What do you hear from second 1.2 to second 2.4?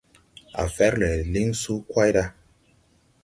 liŋ suu kway ɗa.